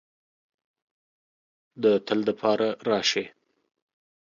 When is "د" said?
1.83-1.85, 2.27-2.29